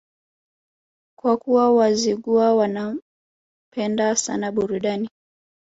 Kwa 1.19 1.37
kuwa 1.37 1.73
Wazigua 1.73 2.55
wanapenda 2.55 4.15
sana 4.15 4.51
burudani 4.51 5.09